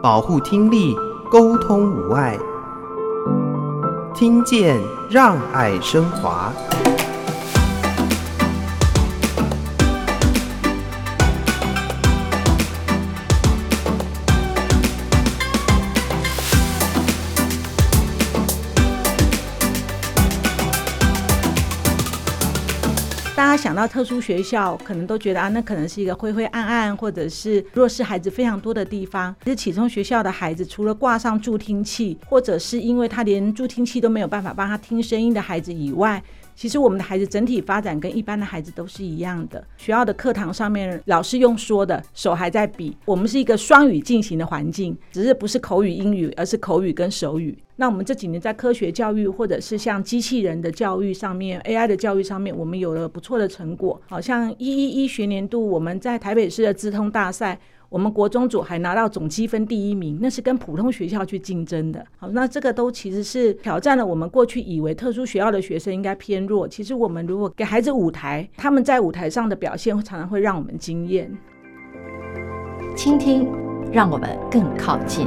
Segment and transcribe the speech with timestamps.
[0.00, 0.96] 保护听力，
[1.28, 2.38] 沟通无碍，
[4.14, 4.80] 听见
[5.10, 6.52] 让爱升华。
[23.58, 29.34] 想到特殊学校，可能都觉得啊，那可能是一个灰灰暗暗，或者是弱势孩子非常多的地方。
[29.42, 36.22] 其实启聪学校的孩子，除了挂上助听器，或者是因为他连助听器都没有办法帮他听声音的孩子以外，
[36.58, 39.64] 其实我们的孩子整体发展跟一般的孩子都是一样的。
[39.76, 42.96] 学校的课堂上面，老师用说的，手还在比。
[43.04, 47.56] 我们是一个双语进行的环境，只是不是口语英语，而是口语跟手语。
[47.76, 54.02] 那我们这几年在科学教育，或者是像机器人的教育上面，AI 的教育上面，我们有了不错的成果。
[54.08, 57.56] 好像一一一学年度，我们在台北市的资通大赛。
[57.90, 62.04] 我们国中组还拿到总积分第一名，那是跟普通学校去竞争的。
[62.18, 66.68] 好，那这个都其实是挑战了我们过去以为特殊学校的学生应该偏弱。
[66.68, 71.32] 其实我们如果给孩子舞台，他们在舞台上的表现常常会让我们惊艳。
[72.94, 73.48] 倾听，
[73.90, 75.26] 让我们更靠近。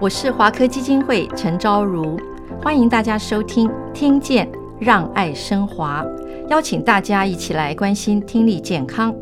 [0.00, 2.18] 我是华科基金会陈昭如，
[2.62, 6.02] 欢迎大家收听《听见让爱升华》，
[6.48, 9.14] 邀请大家一起来关心听力健康。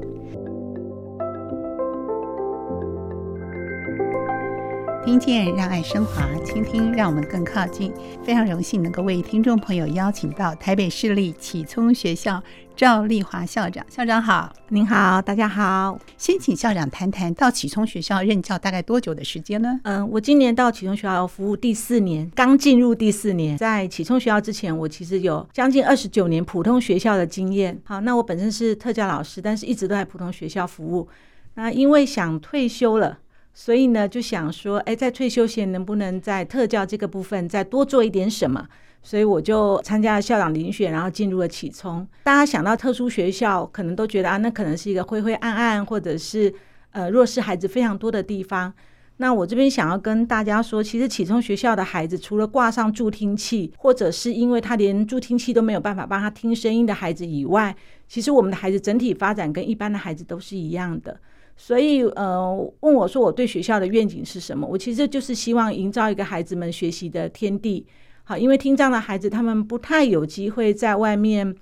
[5.02, 7.90] 听见让爱升华，倾听让我们更靠近。
[8.22, 12.42] 非常荣幸能够为听众朋友邀请到台北市立启聪学校
[12.76, 13.82] 赵丽华校长。
[13.88, 15.98] 校长好，您好，大家好。
[16.18, 19.80] 先请校长谈谈到启聪学校任教大概多久的时间呢？
[19.84, 23.56] 嗯，我今年到启聪学校服务第四年，刚进入第四年。
[23.56, 27.80] 在启聪学校之前，我其实有将近二十九年普通学校的经验。
[27.84, 31.08] 好，那我本身是特教老师，但是一直都在普通学校服务。
[31.54, 33.16] 那因为想退休了。
[33.62, 38.66] 所以呢，就想说，哎，在退休前能不能在特教这个部分再多做一点什么？
[39.03, 42.09] 所以我就参加了校长遴选，然后进入了启聪。
[42.25, 46.50] 大家想到特殊学校，可能都觉得啊，那可能是一个灰灰暗暗，或者是
[46.93, 48.72] 呃弱势孩子非常多的地方。
[49.19, 57.76] 那我这边想要跟大家说，其实启聪学校的孩子，除了挂上助听器，或者是因为他连助听器都没有办法帮他听声音的孩子以外，
[58.09, 61.20] 其实我们的孩子整体发展跟一般的孩子都是一样的。
[61.62, 64.66] 所以，呃，问我说我对学校的愿景是什么？
[64.66, 67.87] 我其实就是希望营造一个孩子们学习的天地。
[68.25, 71.54] 好，因为听障的孩子他们不太有机会在外面，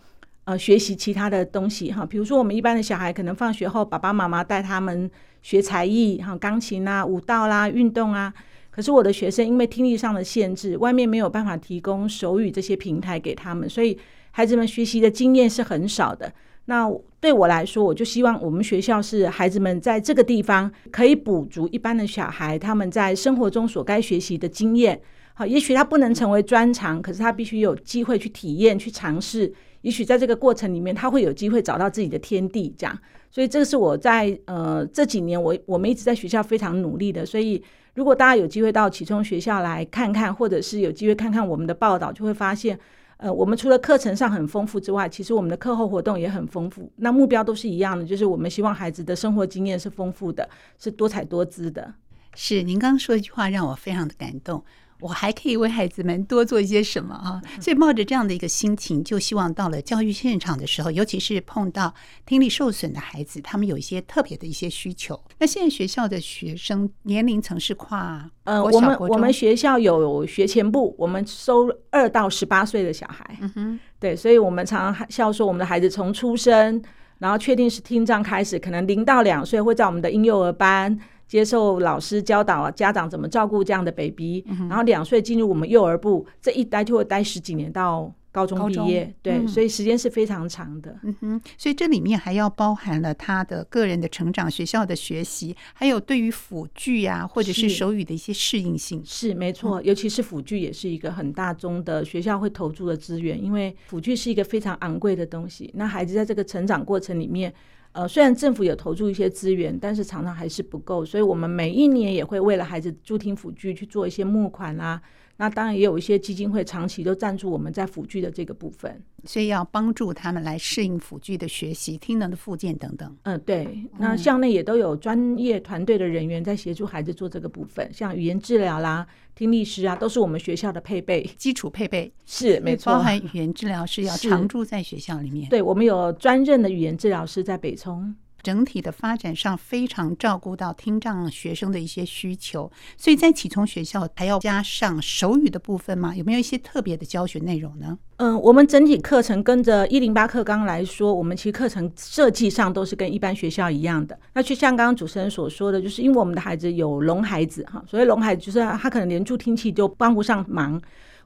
[0.44, 1.90] 呃，学习其他的东西。
[1.90, 5.10] 哈，比如说我们一般的小孩可能放学后，爸爸妈妈带他们
[5.42, 8.32] 学才艺，哈，钢琴啊、舞蹈啦、运动啊。
[8.70, 13.98] 可是我的学生因为听力上的限制，外面没有办法提供手语这些平台给他们，所以
[14.30, 16.32] 孩子们学习的经验是很少的。
[16.68, 16.86] 那
[17.18, 25.00] 对我来说，我就希望我们学校是孩子们在这个地方可以补足一般的小孩他们在生活中所该学习的经验。
[25.32, 29.50] 好，也许他不能成为专长，可是他必须有机会去体验、去尝试。
[29.80, 32.74] 也许在这个过程里面，他会有机会找到自己的天地。
[32.76, 32.98] 这样，
[33.30, 37.24] 所以这个是我在呃这几年我我们一直在学校非常努力的。
[37.24, 37.62] 所以，
[37.94, 42.78] 如果大家有机会到启聪学校来看看，或者是有机会看看我们的报道，就会发现。
[43.18, 46.90] 呃，我们除了课程上很丰富之外，其实我们的课后活动也很丰富。
[46.96, 50.48] 那目标都是一样的，就是我们希望孩子的生活经验是丰富的，
[50.78, 51.92] 是多彩多姿的。
[52.34, 54.64] 是，您刚刚说一句话让我非常的感动。
[55.00, 57.40] 我还可以为孩子们多做一些什么啊？
[57.60, 61.94] 所以冒着这样的一个心情，就希望到了教育现场的时候，尤其是碰到
[62.26, 65.20] 听力受损的孩子，他们有一些特别的一些需求。
[65.38, 73.38] 那现在学校的学生年龄层是跨呃，我们我们学校有学前部，我们收二到十八岁的小孩。
[73.40, 76.82] 嗯哼，对，所以我们常常笑说，我们的孩子从出生，
[77.18, 80.98] 然后确定是听障开始，可能零到两岁会在我们的婴幼儿班。
[81.28, 90.98] 接受老师教导，家长怎么照顾这样的 baby，嗯、然后两岁进入我们幼儿部，这一待就会待十几年到高中毕业，中对，嗯、所以时间是非常长的。
[91.02, 99.02] 嗯哼，所以这里面还要包含了他的个人的成长、学校的学习，还有对于辅具啊或者是手语的一些适应性。
[99.04, 105.70] 是，是没错，尤其是辅具也是一个很大宗的学校会投注的资源，因为辅具是一个非常昂贵的东西。
[105.74, 107.52] 那孩子在这个成长过程里面。
[107.92, 115.02] 呃，虽然政府有投注一些资源，但是常常还是不够，所以我们每一年也会为了孩子助听辅具去做一些募款啦、啊。
[115.40, 123.16] 那当然也有一些基金会长期都赞助我们在辅具的这个部分，所以要帮助他们来适应辅具的学习、听能的附件等等。
[123.22, 123.68] 嗯，对。
[123.96, 129.06] 那校内也都有专业团队的人员在协助孩子做这个部分，像语言治疗啦、
[129.36, 132.92] 听力师啊，都是我们学校的配备，基础配备是没错。
[132.92, 135.48] 包含语言治疗师要常驻在学校里面。
[135.48, 138.12] 对，我们有专任的语言治疗师在北聪。
[138.42, 146.14] 整体的发展上非常照顾到听障学生的一些需求，所以在启聪学校还要加上手语的部分吗？
[146.14, 147.98] 有没有一些特别的教学内容呢？
[148.16, 154.18] 嗯，我们整体课程跟着一零八课纲来说，我们其实课程设计上都是跟一般学校一样的。
[154.34, 160.80] 那就像刚刚主持人所说的，就是因为我们的孩子有聋孩子哈，所以聋孩子就是他可能连助听器都帮不上忙。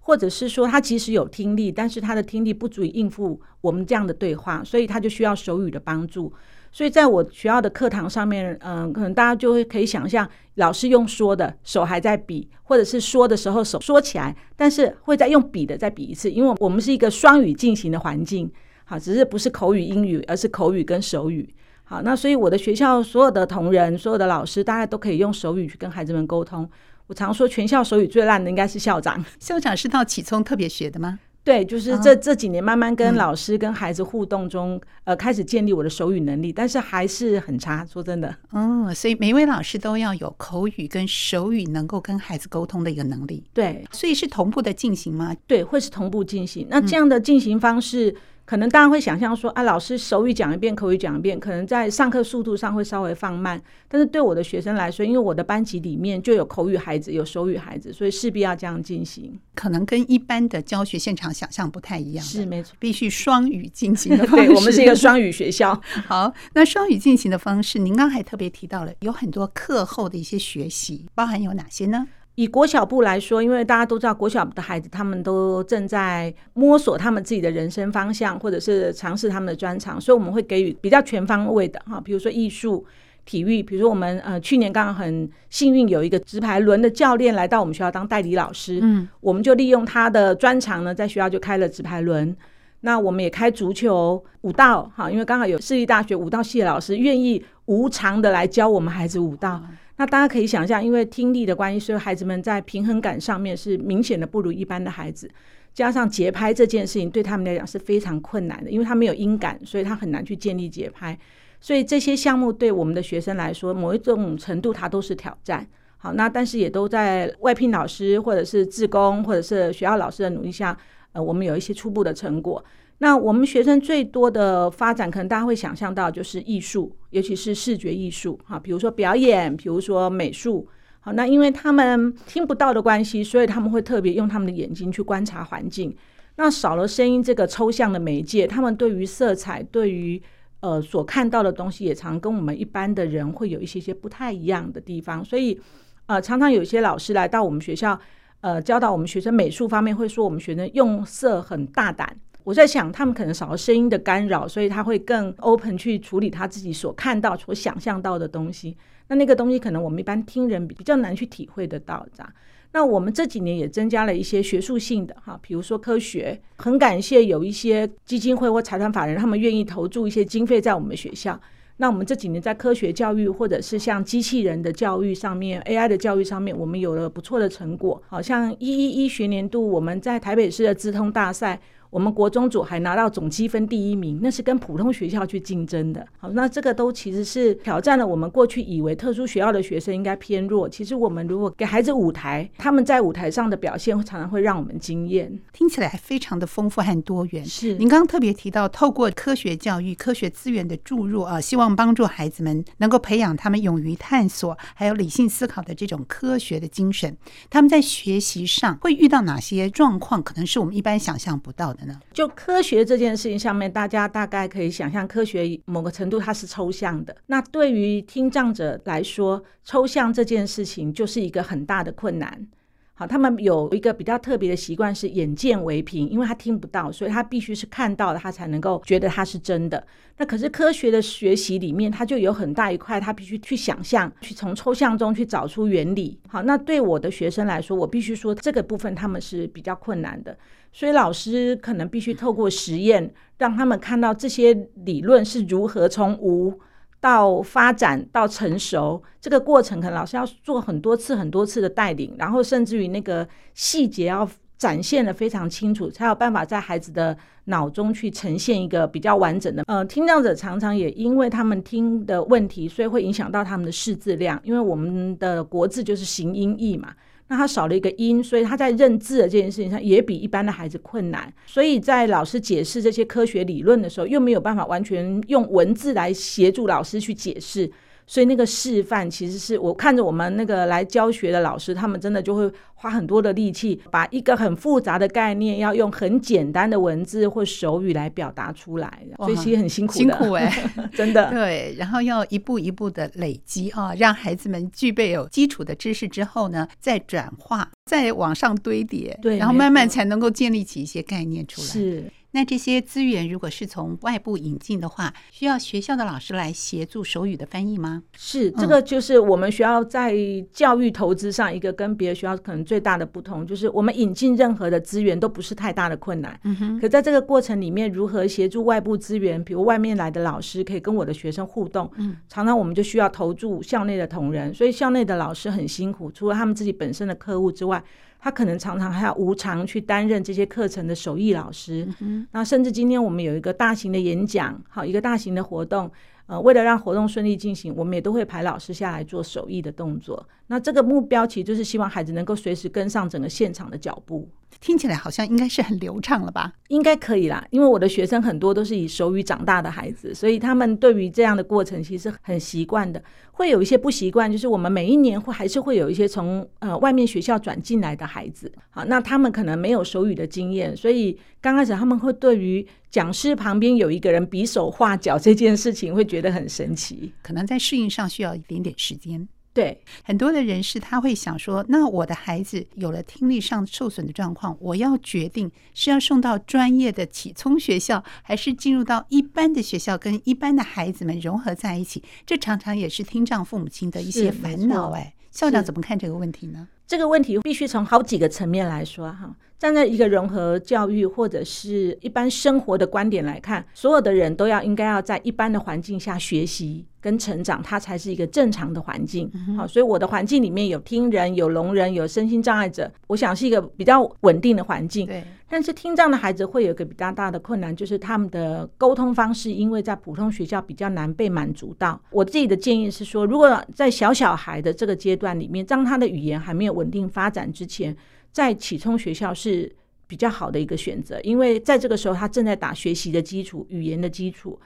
[0.05, 6.33] 或者是说他即使有听力，但是他的听力不足以应付我们这样的对话，所以他就需要手语的帮助。
[6.73, 18.51] 所以在我学校的课堂上面，嗯，可能大家就会可以想象，老师用说的，手还在比，或者是说的时候手说起来，但是会再用笔的再比一次，因为我们是一个双语进行的环境，
[18.85, 21.49] 好，只是不是口语英语，而是口语跟手语。
[21.85, 26.67] 好，那所以我的学校所有的同仁、所有的老师，大家都可以用手语去跟孩子们沟通。
[27.07, 29.23] 我常说，全校手语最烂的应该是校长。
[29.39, 31.19] 校长是到启聪特别学的吗？
[31.45, 37.85] 对，就是这这几年慢慢跟老师、跟孩子互动中，呃，开始建立我的手语能力，但是还是很差。
[37.85, 43.43] 说真的，哦，所以每一位老师都要有口语跟手语能够跟孩子沟通的一个能力。
[43.53, 45.37] 对，所以是同步的进行吗？
[45.47, 46.67] 对，会是同步进行。
[46.71, 48.15] 那这样的进行方式。
[48.53, 53.59] 可能大家会想象说，啊，老师手语讲一遍，口语讲一遍，可能在上课速度上会稍微放慢。
[53.89, 59.41] 但是对我的学生来说，因为我的班级里面就有口语孩子，有手语孩子，所以势必要这样进行。
[59.55, 64.47] 可能跟一般的教学现场想象不太一样，是没错，必须双语进行的 方式。
[64.47, 65.81] 对，我们是一个双语学校。
[66.07, 72.07] 好，那双语进行的方式，您刚还特别提到了有很多课后的一些学习，包含有哪些呢？
[72.35, 82.85] 以国小部来说，因为大家都知道国小的孩子，他们都正在摸索他们自己的人生方向，或者是尝试他们的专长，所以我们会给予比较全方位的哈，比如说艺术、
[83.27, 92.35] 体育，比如说我们呃去年刚刚很幸运有一个直排轮的教练来到我们学校当代理老师，嗯，我们就利用他的专长呢，在学校就开了直排轮。
[92.81, 99.63] 那我们也开足球、舞蹈哈，因为刚好有市立大学舞蹈系的老师愿意无偿的来教我们孩子舞蹈。
[99.97, 105.31] 那大家可以想象，因为听力的关系，所以孩子们在平衡感上面是明显的不如一般的孩子。
[105.75, 111.19] 加上节拍这件事情对他们来讲是非常困难的，因为他没有音感，所以他很难去建立节拍。
[111.61, 115.67] 所以这些项目对我们的学生来说，某一种程度它都是挑战。
[115.97, 120.77] 好，那但是也都在外聘老师或者是志工或者是学校老师的努力下，
[121.13, 122.63] 呃，我们有一些初步的成果。
[123.03, 130.69] 那我们学生最多的发展，可能大家会想象到就是艺术，尤其是视觉艺术，哈，比如说表演，比如说美术，
[131.01, 135.93] 好，那因为他们听不到的关系，所以他们会特别用他们的眼睛去观察环境。
[136.37, 140.23] 那少了声音这个抽象的媒介，他们对于色彩，对于
[140.61, 145.25] 呃所看到的东西，也常跟我们一般的人会有一些些不太一样的地方。
[145.25, 145.61] 所以，
[146.07, 147.99] 呃，常常有些老师来到我们学校，
[148.43, 152.17] 呃，教导我们学生美术方面，会说我们学生用色很大胆。
[152.45, 158.77] 我在想，他们可能少了声音的干扰，所以他会更 open 去处理他自己所看到、所想象到的东西。
[159.09, 162.33] 那那个东西，可能我们一般听人比较难去体会得到，这样。
[162.75, 166.41] 那我们这几年也增加了一些学术性的哈，比如说科学。
[166.57, 171.39] 很感谢有一些基金会或财团法人，他们愿意投注一些经费在我们学校。
[171.77, 178.03] 那我们这几年在科学教育，或者是像机器人的教育上面、AI 的教育上面，我们有了不错的成果。
[178.09, 181.61] 好像一一一学年度，我们在台北市的智通大赛。
[181.93, 186.03] 我们国中组还拿到总积分第一名，那是跟普通学校去竞争的。
[186.19, 190.67] 好，那这个都其实是挑战了我们过去以为特殊学校的学生应该偏弱。
[190.67, 195.39] 其实我们如果给孩子舞台，他们在舞台上的表现常常会让我们惊艳。
[195.53, 197.45] 听起来还非常的丰富和多元。
[197.45, 207.15] 是，您刚刚特别提到，透过科学教育、科学资源的注入啊，希望帮助孩子们能够培养他们勇于探索，还有理性思考的这种科学的精神。
[207.51, 210.23] 他们在学习上会遇到哪些状况？
[210.23, 211.82] 可能是我们一般想象不到的。
[212.13, 217.17] 就科学这件事情上面，大家大概可以想象，科学某个程度它是抽象的。
[217.27, 222.47] 那对于听障者来说，抽象这件事情就是一个很大的困难。
[222.95, 229.85] 好，他们有一个比较特别的习惯是眼见为凭，因为他听不到，所以他必须是看到的，他才能够觉得它是真的。
[230.19, 236.21] 那可是科学的学习里面，它就有很大一块，他必须去想象，去从抽象中去找出原理。
[236.29, 240.37] 好，那对我的学生来说，我必须说这个部分他们是比较困难的，
[240.73, 244.53] 所以老师可能必须透过实验，让他们看到这些
[244.85, 246.59] 理论是如何从无。
[247.03, 259.65] 到发展到成熟这个过程，可能老师要做很多次、很多次的带领，然后甚至于那个细节要展现得非常清楚，才有办法在孩子的脑中去呈现一个比较完整的。
[259.67, 266.95] 呃，听障者常常也因为他们听的问题，所以会影响到他们的识字量，因为我们的国字就是形音义嘛。
[267.29, 271.33] 那他少了一个音，所以他在认字的这件事情上也比一般的孩子困难。
[271.47, 277.71] 所以在老师解释这些科学理论的时候，又没有办法完全用文字来协助老师去解释。
[278.13, 291.31] 所以那个示范其实是我看着我们那个来教学的老师，他们真的就会花很多的力气，把一个很复杂的概念，要用很简单的文字或手语来表达出来，所以其实很辛苦的，辛苦哎、欸， 真的。
[291.31, 301.67] 对，然后要一步一步的累积啊，让孩子们具备有基础的知识之后呢，再转化，再往上堆叠，对，然后慢慢才能够建立起一些概念出来。
[301.67, 302.13] 是。
[302.33, 308.03] 那这些资源如果是从外部引进的话，需要学校的老师来协助手语的翻译吗？
[308.17, 310.17] 是，这个就是我们学校在
[310.51, 316.39] 教育投资上一个跟别的学校可能最大的不同，就是我们引进任何的资源都不是太大的困难。
[316.45, 316.81] 嗯哼。
[316.81, 327.85] 可在这个过程里面，如何协助外部资源，比如外面来的老师可以跟我的学生互动，嗯，常常我们就需要投注校内的同仁，所以校内的老师很辛苦，除了他们自己本身的课务之外。
[328.25, 335.91] 他可能常常还要无偿去担任这些课程的手艺老师，嗯，那甚至今天我们有一个大型的演讲，好，一个大型的活动。
[336.27, 340.25] 呃，为了让活动顺利进行，我们也都会排老师下来做手艺的动作。
[340.53, 344.29] 那这个目标其实就是希望孩子能够随时跟上整个现场的脚步。
[344.61, 346.53] 听起来好像应该是很流畅了吧？
[346.69, 353.03] 应该可以啦，因为我的学生很多都是以手语长大的孩子，所以他们对于这样的过程其实很习惯的。
[353.31, 369.27] 会有一些不习惯，就是我们每一年会还是会有一些从呃外面学校转进来的孩子，好，那他们可能没有手语的经验，所以刚开始他们会对于讲师旁边有一个人比手画脚这件事情会觉得很神奇，可能在适应上需要一点点时间。
[369.55, 382.03] 对，很多的人士他会想说，那我的孩子有了听力上受损的状况，我要决定是要送到专业的启聪学校，还是进入到一般的学校，跟一般的孩子们融合在一起。
[382.25, 384.91] 这常常也是听障父母亲的一些烦恼。
[384.93, 386.69] 哎，校长怎么看这个问题呢？
[386.87, 389.37] 这个问题必须从好几个层面来说哈。
[389.63, 399.31] 站在一个融合教育或者是一般生活的观点来看，所有的人都要应该要在一般的环境下学习跟成长，它才是一个正常的环境。
[399.57, 405.07] 好，所以我的环境里面有听人、有聋人、有身心障碍者，我想是一个比较稳定的环境。
[405.07, 405.23] 对。
[405.49, 412.01] 但是听障的孩子会有一个比较大的困难，就是他们的沟通方式，因为在普通学校比较难被满足到。
[412.11, 417.95] 我自己的建议是说，如果在小小孩的这个阶段里面，当他的语言还没有稳定发展之前，
[418.33, 419.71] 在启聪学校是
[420.07, 424.59] 比较好的一个选择，因为在这个时候他正在打学习的基础、语言的基础。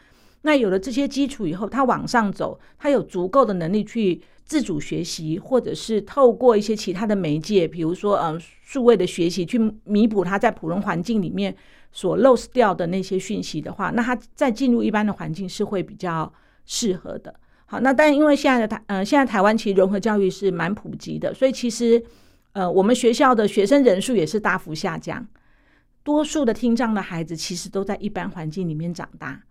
[0.43, 11.53] 那有了这些基础以后，他往上走，他有足够的能力去自主学习，或者是透过一些其他的媒介，比如说嗯数位的学习，去弥补他在普通环境里面
[11.91, 16.33] 所漏掉的那些讯息的话，那他再进入一般的环境是会比较
[16.65, 17.35] 适合的。
[17.65, 22.01] 好，那但因为现在的台嗯、现在台湾其实融合教育是蛮普及的，所以其实。
[22.57, 25.27] 呃，我们学校的学生人数也是大幅下降，
[26.03, 29.43] 多数的听障的孩子其实都在一般环境里面长大，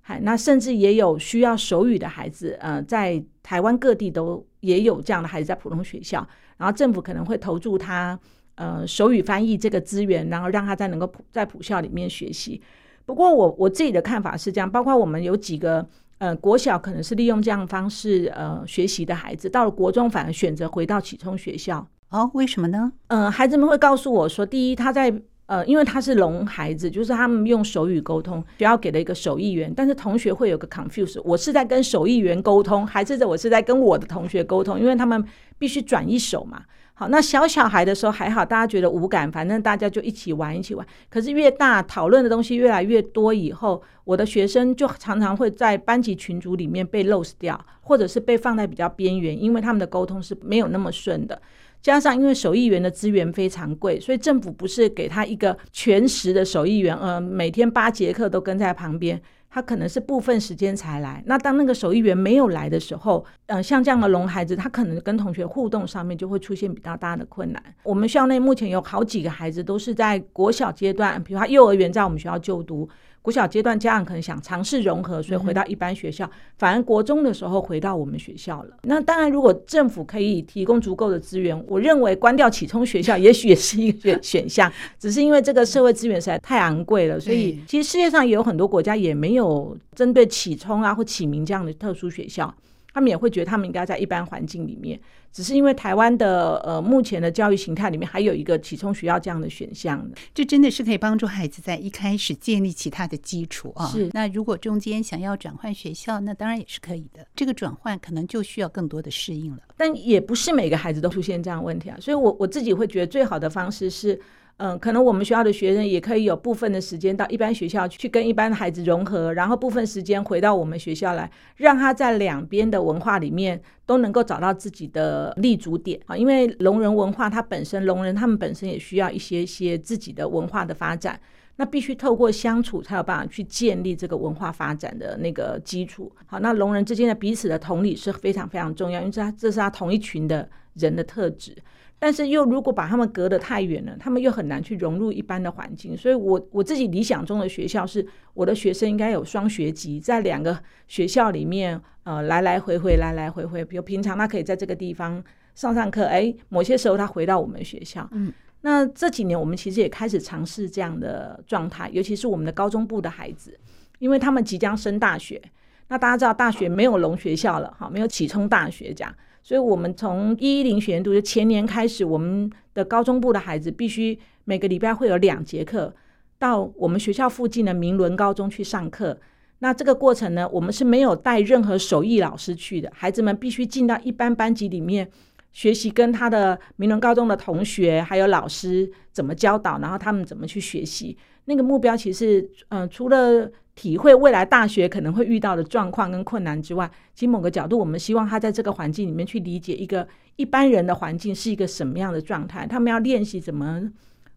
[0.00, 8.18] 嗨，那甚至也有需要手语的孩子，呃，在台湾各地都也有这样的孩子在普通学校，然后政府可能会投注他
[8.54, 12.62] 呃手语翻译这个资源，然后让他在能够普在普校里面学习。
[13.04, 21.86] 不过我我自己的看法是这样，包括我们有几个呃国小可能是利用这样的方式呃学习的孩子，到了国中反而选择回到启聪学校。
[22.14, 22.92] 哦，为什么呢？
[23.08, 25.12] 嗯、孩子们会告诉我说，第一，他在
[25.46, 34.78] 呃，因为他是聋孩子，就是他们用手语沟通，学校给了一个手译员，但是同学会有个 confuse，我是在跟手译员沟通，还是我是在跟我的同学沟通？
[34.78, 35.24] 因为他们
[35.58, 36.62] 必须转一手嘛。
[36.96, 40.86] 好，那小小孩的时候还好，大家觉得无感，反正大家就一起玩，一起玩。
[41.10, 51.42] 可是越大，讨论的东西越来越多以后，我的学生就常常会在班级群组里面被 lose 掉，或者是被放在比较边缘，因为他们的沟通是没有那么顺的。
[51.84, 61.22] 加上，因为手艺员的资源非常贵，所以政府不是给他一个全时的手艺员，呃，每天八节课都跟在旁边，他可能是部分时间才来。
[61.26, 67.62] 那当那个手艺员没有来的时候，嗯、呃，像这样的聋孩子，他可能跟同学互动上面就会出现比较大的困难。
[67.82, 72.88] 我们校内目前有好几个孩子都是在国小阶段，比如他幼儿园在我们学校就读。
[73.24, 76.30] 国小阶段，家长可能想尝试融合，所以回到一般学校。
[76.58, 78.76] 反而国中的时候回到我们学校了。
[78.82, 84.70] 那当然，如果政府可以提供足够的资源，我认为关掉启聪学校 也许也是一个选选项。
[84.98, 92.54] 只是因为这个社会资源实在太昂贵了，所以其实世界上也有很多国家也没有针对启聪啊或启明这样的特殊学校。
[92.94, 94.98] 他们也会觉得他们应该在一般环境里面。
[95.32, 103.84] 只是因为台湾的呃目前的教育形态里面还有一个启聪学校这样的选项的，这真的是可以帮助孩子在一开始建立起他的基础啊。
[103.86, 107.26] 是，那如果中间想要转换学校，那当然也是可以的。
[107.34, 111.98] 这个转换可能就需要更多的适应了，但也不是每个孩子都出现这样问题啊。
[112.00, 114.20] 所以我我自己会觉得最好的方式是。
[114.58, 126.16] 嗯，可能我们学校的学生也可以有部分的时间到一般学校去跟一般的孩子融合，然后部分时间回到我们学校来，让他在两边的文化里面都能够找到自己的立足点啊。
[126.16, 131.20] 因为聋人文化它本身，聋人他们本身也需要一些些自己的文化的发展，
[131.56, 136.12] 那必须透过相处才有办法去建立这个文化发展的那个基础。
[136.26, 141.56] 好，那聋人之间的彼此的同理是非常非常重要，因为这这是他同一群的人的特质。
[142.04, 145.96] 但是又如果把他们隔得太远了，他们又很难去融入一般的环境。
[145.96, 150.54] 所以我，我我自己理想中的学校是，我的学生应该有双学籍，在两个
[150.86, 153.64] 学校里面，呃，来来回回，来来回回。
[153.64, 158.06] 比如平常他可以在这个地方上上课，哎，某些时候他回到我们学校。
[158.12, 158.30] 嗯，
[158.60, 163.58] 那这几年我们其实也开始尝试这样的状态，尤其是我们的高中部的孩子，
[163.98, 165.40] 因为他们即将升大学。
[165.88, 169.14] 那大家知道，大学没有龙学校了，哈，没有启聪大学这样。
[169.44, 175.94] 所以，我们从一一零学年度就前年开始，我们的高中部的孩子必须每个礼拜会有两节课
[176.38, 179.20] 到我们学校附近的明伦高中去上课。
[179.58, 185.10] 那这个过程呢，我们是没有带任何手艺老师去的，孩子们必须进到一般班级里面
[185.52, 191.18] 学习，跟他的明伦高中的同学还有老师怎么教导，然后他们怎么去学习。
[191.46, 202.66] 那个目标其实，嗯、呃，除了体会未来大学可能会遇到的状况跟困难之外，其实某个角度，我们希望他在这个环境里面去理解一个一般人的环境是一个什么样的状态。
[202.66, 203.82] 他们要练习怎么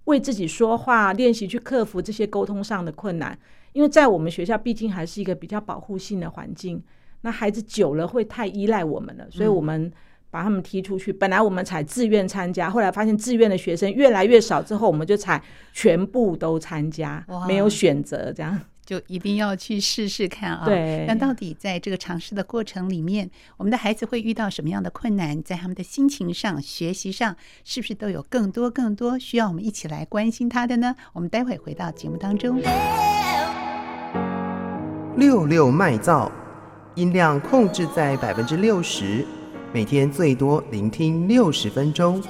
[0.06, 3.38] 为自己说话，练习去克服这些沟通上的困难。
[3.74, 6.82] 因为在我们学校，毕竟还是一个比较保护性的环境，
[7.22, 9.92] 那孩子久了会太依赖我们了，所以我们
[10.30, 11.12] 把他们踢出去。
[11.12, 15.42] 本来我们才自愿参加，后来发现自愿的学生越来越少，之后我们就才
[15.74, 18.60] 全部都参加，没有选择这样。
[18.86, 20.64] 就一定要去试试看啊！
[20.64, 25.44] 对，那到底在这个尝试的过程里面，我们的孩子会遇到什么样的困难？
[25.44, 30.96] 在他们的心情上、学习上，是不是都有更多更多需要我们一起来关心他的呢？
[31.12, 32.62] 我们待会回到节目当中。
[35.18, 36.32] 六六麦噪，
[36.96, 39.26] 音量控制在百分之六十，
[39.74, 42.24] 每天最多聆听六十分钟，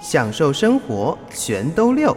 [0.00, 2.16] 享受生活，全都六。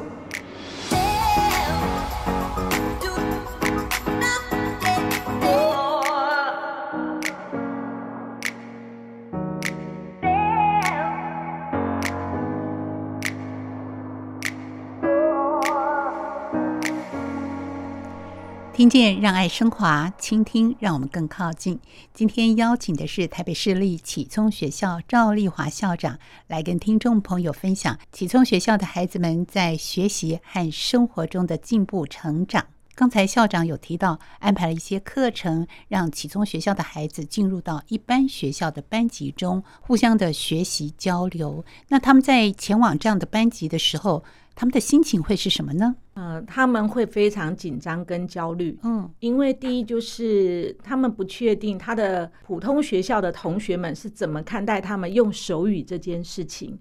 [18.77, 21.79] 听见让爱升华，倾听让我们更靠近。
[22.13, 32.67] 今天邀请的是台北市立启聪学校赵丽华校长，来跟听众朋友分享启聪学校的孩子们在学习和生活中的进步成长。
[32.97, 41.63] 刚才校长有提到，安排了一些课程，让启聪学校的孩子进入到一般学校的班级中，互相的学习交流。
[41.89, 44.23] 那他们在前往这样的班级的时候，
[44.55, 45.95] 他们的心情会是什么呢？
[46.15, 56.75] 呃，他们会非常紧张跟焦虑，嗯，因为第一就是他们不确定他的普通学校的同学们是怎么看待他们用手语这件事情，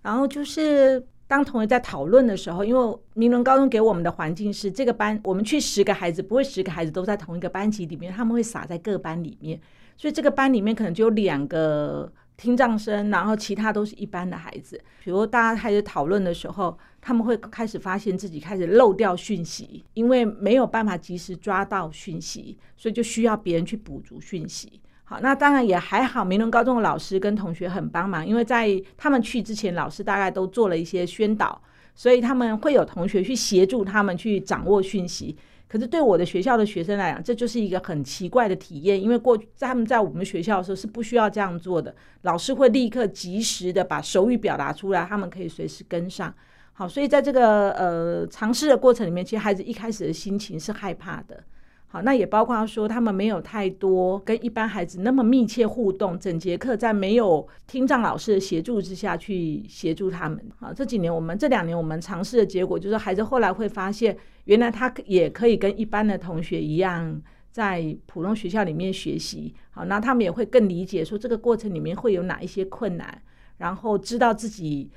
[0.00, 9.60] 然后就是当同学在讨论的时候，因为明伦高中给我们的环境是这个班，我们去十个孩子，不会十个孩子都在同一个班级里面，他们会撒在各班里面，
[9.96, 12.12] 所以这个班里面可能就有两个。
[12.38, 14.80] 听障生，然后其他都是一般的孩子。
[15.02, 24.80] 比如大家开始讨论的时候，他们会开始发现自己开始漏掉讯息，因为没有办法及时抓到讯息，所以就需要别人去补足讯息。
[25.10, 31.58] 好，那当然也还好，明伦高中的老师跟同学很帮忙，因为在他们去之前，老师大概都做了一些宣导，
[31.94, 35.34] 所以他们会有同学去协助他们去掌握讯息。
[35.66, 46.34] 可是对我的学校的学生来讲，这就是一个很奇怪的体验，因为过去在他们在我们学校的时候是不需要这样做的，老师会立刻及时的把手语表达出来，他们可以随时跟上。
[46.74, 51.42] 好，所以在这个呃尝试的过程里面，其实孩子一开始的心情是害怕的。
[51.90, 60.38] 好，那也包括说他们没有太多跟一般孩子那么密切互动，整节课在没有听障老师的协助之下去协助他们。
[60.60, 69.54] 好，这几年我们这两年我们尝试的结果就是，孩子后来会发现，原来他也可以跟一般的同学一样，在普通学校里面学习。
[69.70, 73.22] 好，那他们也会更理解说这个过程里面会有哪一些困难，
[73.56, 74.90] 然后知道自己。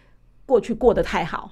[0.52, 1.50] 过去过得太好，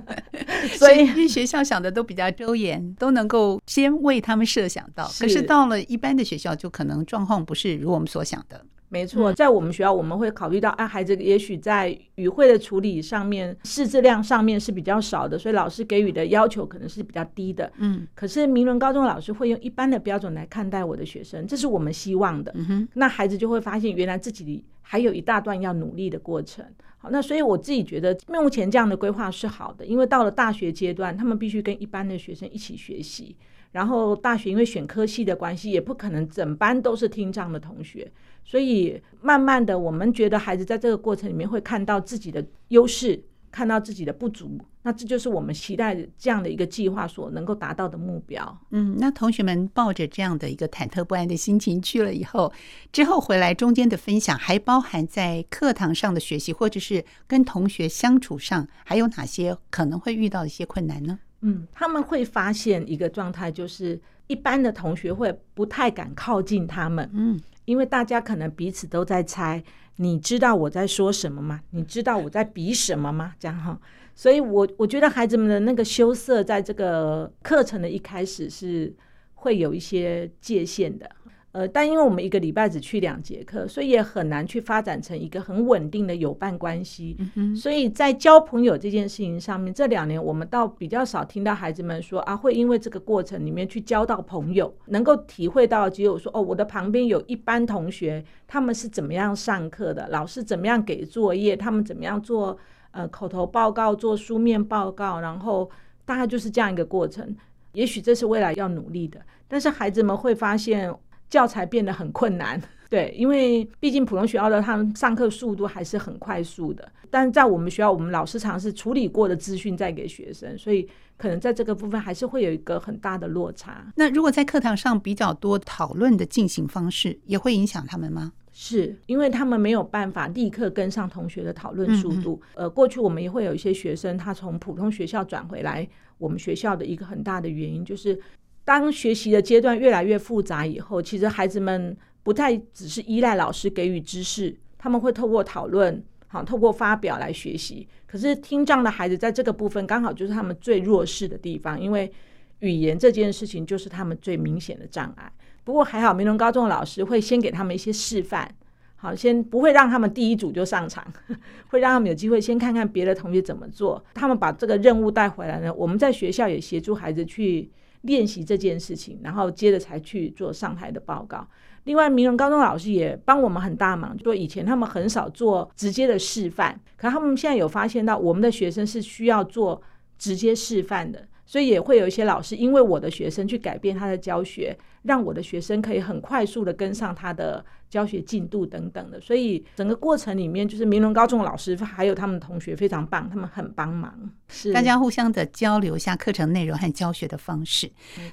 [0.76, 5.10] 所以因为学校想的都比较周延，都能够先为他们设想到。
[5.18, 8.62] 可是到了一般的学校，就可能状况不是如我们所想的。
[8.90, 17.72] 没错，在我们学校，我们会考虑到，啊，孩子也许在语汇的处理上面，识字量上面是比较少的，所以老师给予的要求可能是比较低的。
[17.78, 22.52] 嗯，可是明伦高中老师会用一般的标准来看待我的学生，这是我们希望的。
[22.54, 26.62] 嗯哼，那孩子就会发现，原来自己还有一大段要努力的过程。
[27.10, 33.36] 那所以我自己觉得，目前这样的规划是好的，因为到了大学阶段，他们必须跟一般的学生一起学习。
[33.72, 38.10] 然后大学因为选科系的关系，也不可能整班都是听障的同学，
[38.42, 43.22] 所以慢慢的，我们觉得孩子在这个过程里面会看到自己的优势，
[43.56, 48.60] 看到自己的不足，那这就是我们期待这样的一个计划所能够达到的目标。
[48.70, 52.52] 嗯，那同学们抱着这样的一个忐忑不安的心情去了以后，
[52.92, 61.18] 之后回来中间的分享，还包含在课堂上的学习，或者是跟同学相处上，还有哪些可能会遇到一些困难呢？
[61.40, 69.64] 嗯，他们会发现一个状态，就是一般的同学会不太敢靠近他们，嗯，因为大家可能彼此都在猜，
[69.96, 71.60] 你知道我在说什么吗？
[71.70, 73.34] 你知道我在比什么吗？
[73.38, 73.78] 这样哈，
[74.14, 78.94] 所以我我觉得孩子们的那个羞涩，在这个课程的一开始是
[79.34, 81.10] 会有一些界限的。
[81.56, 87.16] 呃，但因为我们一个礼拜只去两节课，所以也很难去发展成一个很稳定的友伴关系。
[87.34, 87.56] 嗯。
[87.56, 102.58] 所以在交朋友这件事情上面，这两年我们倒比较少听到孩子们说啊，会因为这个过程里面去交到朋友，能够体会到只有说哦，我的旁边有一班同学，他们是怎么样上课的，老师怎么样给作业，他们怎么样做
[102.90, 105.70] 呃口头报告、做书面报告，然后
[106.04, 107.34] 大概就是这样一个过程。
[107.72, 110.94] 也许这是未来要努力的，但是孩子们会发现。
[111.28, 123.84] 教材变得很困难， 对，因为毕竟普通学校的他们上课速度还是很快速的，但是在我们学校，我们老师尝试处理过的资讯再给学生，所以可能在这个部分还是会有一个很大的落差。
[123.96, 128.32] 那如果在课堂上比较多讨论的进行方式，也会影响他们吗？
[128.52, 132.40] 是因为他们没有办法立刻跟上同学的讨论速度。
[132.42, 132.64] 嗯嗯。
[132.64, 135.86] 呃，过去我们也会有一些学生，他从普通学校转回来，
[136.16, 138.18] 我们学校的一个很大的原因就是。
[138.66, 147.86] 当学习的阶段越来越复杂以后，其实孩子们不太只是依赖老师给予知识，他们会透过讨论，好，透过发表来学习。
[148.08, 152.10] 可是听障的孩子在这个部分刚好就是他们最弱势的地方，因为
[152.58, 155.30] 语言这件事情就是他们最明显的障碍。
[155.62, 158.52] 不过还好，明龙高中的老师会先给他们一些示范，
[158.96, 161.06] 好，先不会让他们第一组就上场，
[161.70, 164.04] 会让他们有机会先看看别的同学怎么做。
[164.12, 167.70] 他们把这个任务带回来呢，我们在学校也协助孩子去。
[168.06, 171.46] 练习这件事情，然后接着才去做上台的报告。
[171.84, 179.80] 另外，明伦高中老师也帮我们很大忙，就说以前他们很少做直接的示范，可他们现在有发现到我们的学生是需要做
[180.18, 187.64] 直接示范的，所以也会有一些老师因为我的学生去改变他的教学，让我的学生可以很快速的跟上他的。
[187.88, 194.12] 教学进度等等的，所以整个过程里面，就是明伦高中的老师还有他们同学非常棒，他们很帮忙，
[194.48, 197.90] 是大家互相的交流一下课程内容和教学的方式。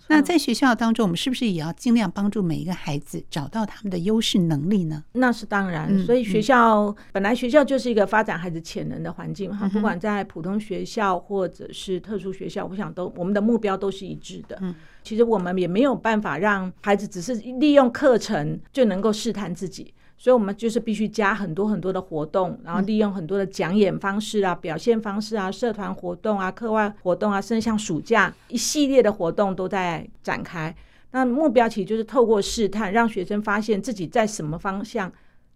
[0.07, 5.03] 那在学校当中，我们是不是也要尽量帮助每一个孩子找到他们的优势能力呢？
[5.13, 14.57] 那是当然，所以学校、嗯、本来学校就是一个发展孩子潜能的环境哈，不管在普通学校或者是特殊学校，我想都我们的目标都是一致的。
[14.61, 14.73] 嗯。
[15.03, 30.75] 其实我们也没有办法让孩子只是利用课程就能够试探自己，所以我们就是必须加很多很多的活动，然后利用很多的讲演方式啊、表现方式啊、社团活动啊、课外活动啊，甚至像暑假一系列的活动都在展开。
[31.11, 35.11] 那目标其实就是透过试探，让学生发现自己在什么方向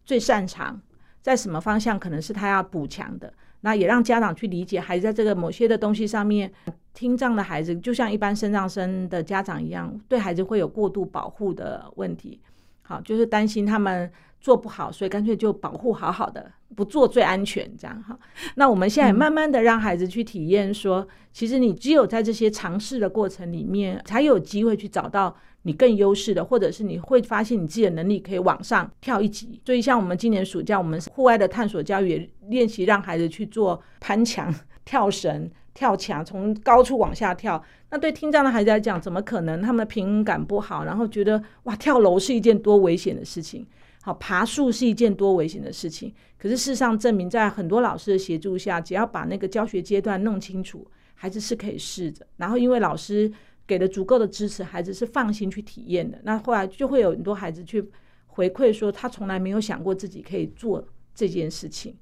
[0.06, 0.80] 最擅长，
[1.22, 3.32] 在什么方向可能是他要补强的。
[3.62, 6.50] 那也让家长去理解，孩子在这个某些的东西上面，
[6.94, 12.40] 听障的孩子就像一般身障生的家长一样，对孩子会有过度保护的问题。
[12.88, 18.18] 好，就是担心他们做不好，所以干脆就保护好好的，不做最安全这样哈。
[18.56, 25.36] 那我们现在慢慢的让孩子去体验说，说其实你只有在这些尝试的过程里面，才有机会去找到。
[25.64, 29.60] 你更优势的，或者是你会发现你自己的能力可以往上跳一级。
[29.66, 34.54] 所以，像我们今年暑假，我们户外的探索教育也练习让孩子去做攀墙、
[34.86, 37.64] 跳绳、跳墙，从高处往下跳。
[37.92, 39.62] 那对听障的孩子来讲，怎么可能？
[39.62, 43.64] 他们的平衡感不好，然后觉得哇，跳楼是一件多危险的事情。
[44.02, 46.12] 好，爬树是一件多危险的事情。
[46.40, 52.26] 可是事实上证明，在很多老师的协助下，只要把那个教学阶段弄清楚，孩子是可以试着。
[52.38, 53.32] 然后，因为老师。
[53.68, 56.18] 给了足够的支持，孩子是放心去体验的。
[56.24, 57.84] 那后来就会有很多孩子去
[58.28, 60.82] 回馈说，他从来没有想过自己可以做
[61.14, 61.94] 这件事情。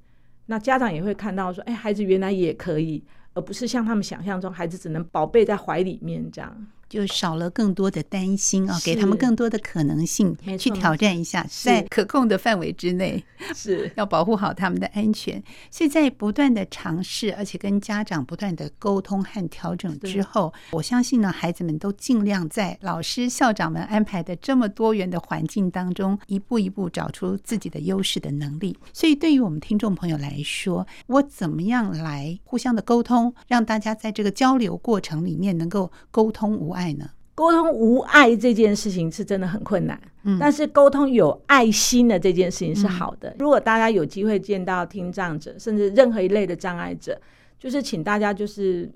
[0.45, 3.03] 那家长也会看到说，哎，孩子原来也可以，
[3.36, 6.67] 而不是像他们想象中，孩子只能宝贝在怀里面这样。
[6.88, 13.91] 就少了更多的担心啊，给他们更多的可能性去挑战一下，在可控的范围之内，是。
[13.98, 15.41] 要保护好他们的安全。
[15.71, 28.78] 所以在不断的尝试，而且跟家长不断的沟通和调整之后，我相信呢，孩子们都尽量在老师、校长们安排的这么多元的环境当中，一步一步找出自己的优势的能力。
[28.93, 37.09] 所以，对于我们听众朋友来说，我怎么样来互相的沟通，让大家在这个交流过程里面能够沟通无碍呢？
[37.33, 43.29] 沟通无爱这件事情是真的很困难，嗯，但是沟通有爱心的这件事情是好的。
[43.31, 47.19] 嗯，如果大家有机会见到听障者，甚至任何一类的障碍者，
[47.59, 48.89] 就是请大家就是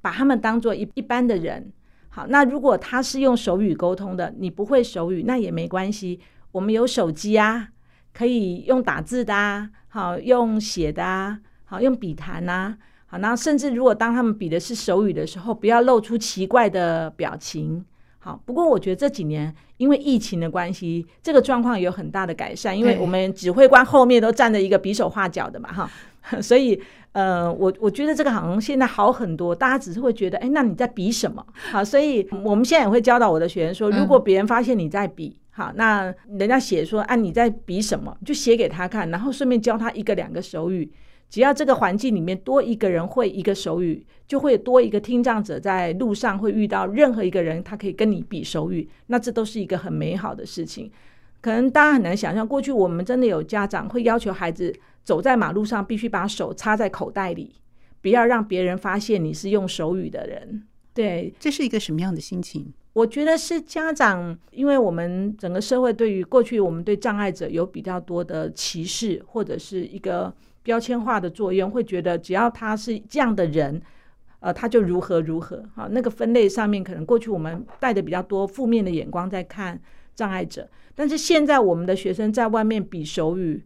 [0.00, 1.70] 把他们当做一一般的人。
[2.08, 6.18] 好，那如果他是用手语沟通的，你不会手语，那也没关系，
[6.50, 7.68] 我们有手机啊，
[8.14, 12.78] 可以用打字的啊，好，用写的啊，好，用笔谈啊。
[13.12, 17.84] 好，那甚至如果当他们比的是手语的时候，不要露出奇怪的表情。
[18.18, 25.90] 好，不过我觉得这几年因为疫情的关系，这个状况有很大的改善，因为我们指挥官后面都站着一个比手画脚的嘛，哈，
[26.40, 26.80] 所以
[27.12, 31.44] 呃，我我觉得这个好像现在好很多，大家只是会觉得，哎，那你在比什么？
[31.70, 40.90] 好，所以我们现在也会教导我的学员说，如果别人发现你在比，好，那人家写说，啊，你在比什么，就写给他看，然后顺便教他一个两个手语。
[41.32, 50.92] 只要这个环境里面多一个人会一个手语，就会多一个听障者在路上会遇到任何一个人，他可以跟你比手语，那这都是一个很美好的事情。
[51.40, 54.70] 可能大家很难想象，过去我们真的有家长会要求孩子
[55.02, 57.54] 走在马路上必须把手插在口袋里，
[58.02, 60.64] 不要让别人发现你是用手语的人。
[60.92, 62.70] 对，这是一个什么样的心情？
[62.92, 70.30] 我觉得是家长，因为我们整个社会对于过去我们对障碍者有比较多的歧视，或者是一个。
[70.62, 73.82] 标签化的作用，会觉得只要他是这样的人，
[74.38, 75.64] 呃，他就如何如何。
[75.74, 79.80] 好，那个分类上面可能过去我们带的比较多负面的眼光在看
[80.14, 83.64] 障碍者，但是现在我们的学生在外面比手语，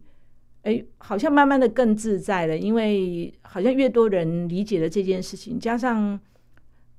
[0.63, 6.19] 哎，好像慢慢的更自在了，因为好像越多人理解了这件事情，加上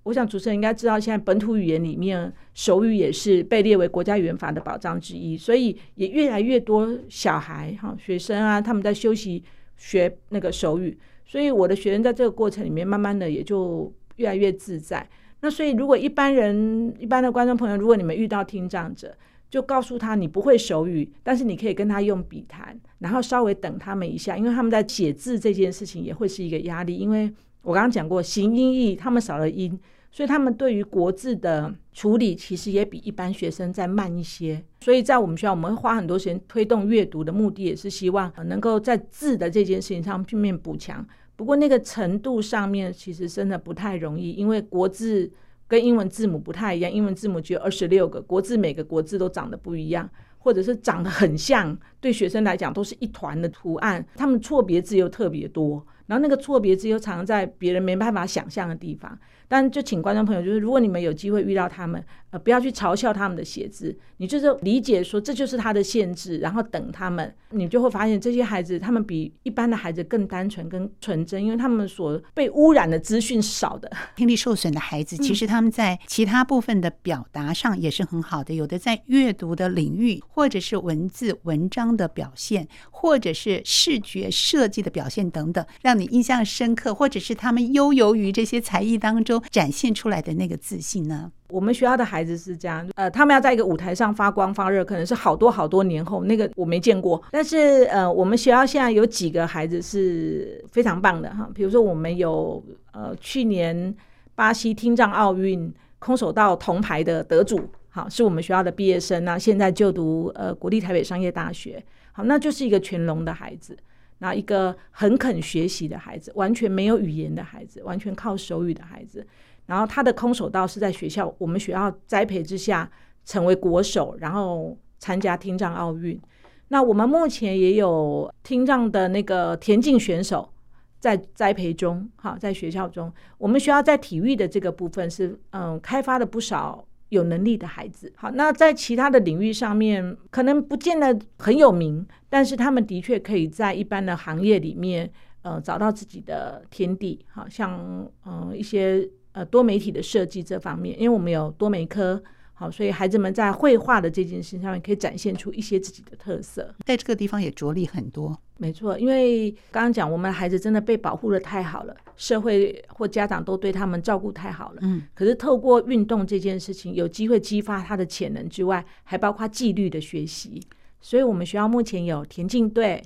[0.05, 9.43] 我想主持人应该知道，现在本土语言里面手语也是被列为国家语言法的保障之一，所以也越来越多小孩哈学生啊，他们在休息。
[9.79, 15.09] 学那个手语，所以我的学生在这个过程里面，慢慢的也就越来越自在。
[15.41, 19.17] 那所以，如果一般人、一般的观众朋友，如果你们遇到听障者，
[19.49, 29.79] 就告诉他你不会手语，但是你可以跟他用笔谈，然后稍微等他们一下，因为他们在写字这件事情也会是一个压力，因为我刚刚讲过形音义，他们少了音。
[30.11, 34.63] 所以他们对于国字的处理，其实也比一般学生再慢一些。
[34.81, 41.07] 所以在我们学校，我们会花很多时间推动阅读的目的，也是希望能够在字的这件事情上拼命补强。
[41.37, 45.31] 不过那个程度上面，其实真的不太容易，因为国字
[45.69, 59.17] 跟英文字母不太一样，英文字母只有二十六个，国字每个国字都长得不一样，或者是长得很像，对学生来讲都是一团的图案，他们错别字又特别多，然后那个错别字又藏在别人没办法想象的地方。
[59.49, 73.91] 但就请观众朋友，就是如果你们有机会遇到他们，呃，不要去嘲笑他们的写字，你就是理解说这就是他的限制，然后等他们，你就会发现这些孩子他们比一般的孩子更单纯、更纯真，因为他们所被污染的资讯少的。
[74.15, 89.38] 听力受损的孩子，其实他们在其他部分的表达上也是很好的，有的在阅读的领域，或者是文字文章的表现，或者是视觉设计的表现等等，让你印象深刻，或者是他们悠游于这些才艺当中。
[89.51, 91.31] 展现出来的那个自信呢？
[91.51, 97.23] 我们学校的孩子是这样，呃，他们要在一个舞台上发光发热，可能是好多好多年后，那个我没见过。
[97.31, 103.95] 但是，呃，我们学校现在有几个孩子是非常棒的哈，比如说我们有呃去年
[104.35, 113.75] 巴西听障奥运空手道铜牌的得主，好，是我们学校的毕业生，那现在就读呃国立台北商业大学，好，那就是一个全聋的孩子。
[114.19, 119.27] 那一个很肯学习的孩子，完全没有语言的孩子，完全靠手语的孩子。
[119.67, 122.91] 然后他的空手道是在学校，我们学校栽培之下
[123.25, 126.21] 成为国手，然后参加听障奥运。
[126.69, 130.51] 那我们目前也有听障的那个田径选手
[130.99, 136.85] 在栽培中，哈，在学校中，我们学校在体育的这个部分是嗯开发了不少。
[137.11, 145.11] 有能力的孩子，好，那在其他的领域上面，可能不见得很有名，但是他们的确可以在一般的行业里面，
[145.43, 147.25] 呃，找到自己的天地。
[147.29, 152.23] 好像，呃，一些呃多媒体的设计这方面，因为我们有多媒科，
[152.59, 158.37] 好，所以孩子们在绘画的这件事上面可以展现出一些自己的特色，在这个地方也着力很多。
[158.57, 164.79] 没错，因为刚刚讲我们的孩子真的被保护的太好了，社会或家长都对他们照顾太好了。
[164.81, 170.61] 嗯，可是透过运动这件事情，有机会激发他的潜能之外，还包括纪律的学习。
[171.01, 173.01] 所以我们学校目前有田径队，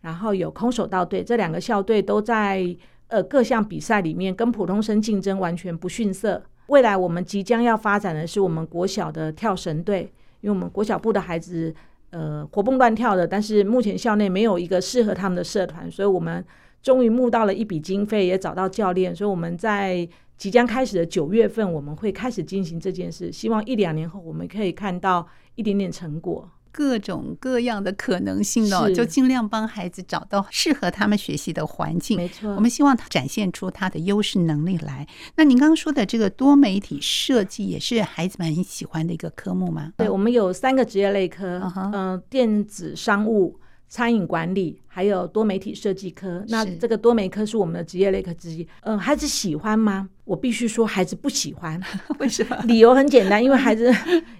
[0.00, 2.74] 然后有空手道队，这两个校队都在
[3.08, 6.42] 呃各项比赛里面跟普通生竞争完全不逊色。
[6.68, 11.74] 未来我们即将要发展的是我们国小的跳绳队，因为我们国小部的孩子
[12.10, 16.44] 呃活蹦乱跳的，但是目前校内没有一个适合他们的社团，所以我们
[16.82, 25.26] 终于募到了一笔经费，也找到教练，所以我们在即将开始的九月份，我们会开始进行这件事，希望一两年后我们可以看到
[25.56, 26.48] 一点点成果。
[26.72, 32.16] 各种各样的可能性哦，就尽量帮孩子找到适合他们学习的环境。
[32.16, 35.06] 没错，我们希望他展现出他的优势能力来。
[35.36, 39.92] 那您刚刚说的这个多媒体设计，也是孩子们很喜欢的一个科目吗？
[39.96, 41.92] 对，我们有三个职业类科，嗯、uh-huh.
[41.92, 43.58] 呃，电子商务。
[43.90, 48.62] 餐饮管理还有多媒体设计科，那这个多媒科是我们的职业类科之一。
[48.82, 50.10] 嗯、呃，孩子喜欢吗？
[50.28, 51.80] 我必须说，孩子不喜欢。
[52.20, 52.56] 为什么？
[52.64, 53.92] 理由很简单，因为孩子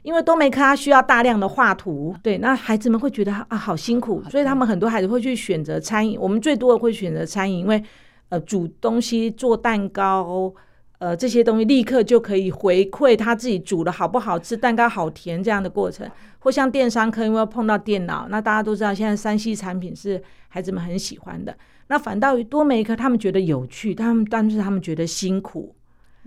[0.02, 6.18] 因为多媒科它需要大量的画图，对，那孩子们会觉得啊好辛苦，所以他们很多孩子会去选择餐饮。
[6.20, 7.82] 我们最多的会选择餐饮，因为
[8.28, 10.54] 呃煮东西做蛋糕。
[11.00, 21.56] 呃，这些东西立刻就可以回馈他自己煮的好不好吃，蛋糕好甜这样的过程，或像电商科，因为碰到电脑，那大家都知道现在三 C 产品是孩子们很喜欢的。
[21.86, 25.72] 那反倒于多媒科，他们觉得有趣，他们但是他们觉得辛苦，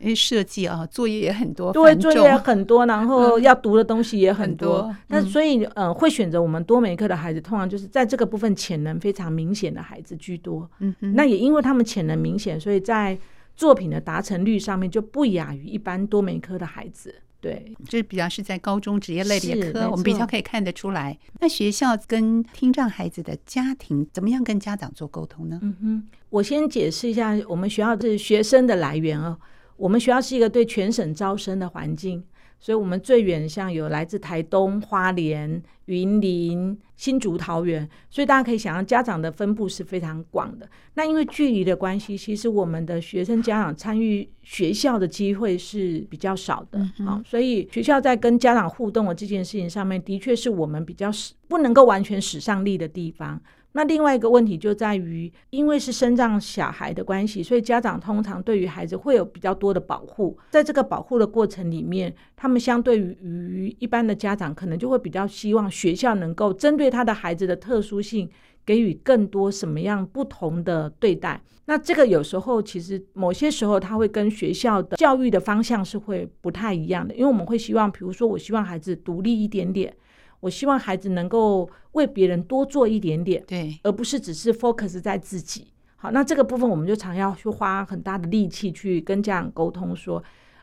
[0.01, 4.87] 因为设计啊，作业也很多，对，作业很多，然后要读的东西也很多。
[4.89, 10.69] 嗯、那所以，呃，会选择我们多媒科的孩子，通常就是在这个部分潜能非常明显的孩子居多。
[10.79, 13.17] 嗯哼，那也因为他们潜能明显，所以在
[13.55, 21.15] 作品的达成率上面就不亚于一般多媒科的孩子，对，这比较是在高中职业类别科，我们比较可以看得出来。
[21.39, 25.59] 那学校跟听障孩子的家庭怎么样跟家长做沟通呢？
[25.61, 29.37] 嗯哼，我先解释一下，我们学校是学生的来源哦。
[29.77, 32.23] 我们学校是一个对全省招生的环境。
[32.63, 40.69] 所以，我们最远像有来自台东、花莲、云林、新竹、桃园，所以大家可以想象，家长的分布是非常广的。
[40.93, 46.79] 那因为距离的关系，其实我们的学生家长参与学校的机会是比较少的。
[47.03, 53.41] 好，所以学校在跟家长互动的这件事情上面，的确是我们比较使不能够完全使上力的地方。
[53.73, 60.37] 那另外一个问题就在于，因为是生障小孩的关系，所以家长通常对于孩子会有比较多的保护。
[60.49, 68.29] 在这个保护的过程里面，他们相对于一般的家长，可能就会比较希望学校能够针对他的孩子的特殊性，
[68.65, 71.41] 给予更多什么样不同的对待。
[71.65, 79.95] 那这个有时候其实某些时候，他会跟学校的教育的方向是会不太一样的，因为我们会希望，比如说，我希望孩子独立一点点。
[80.41, 85.67] 我希望孩子能够为别人多做一点点，对，而不是只是 focus 在自己。
[85.95, 90.21] 好，那这个部分我们就常要去花很大的力气去跟家长沟通，说，